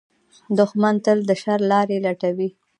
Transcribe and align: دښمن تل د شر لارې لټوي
دښمن 0.57 0.95
تل 1.05 1.19
د 1.29 1.31
شر 1.41 1.59
لارې 1.71 1.97
لټوي 2.05 2.49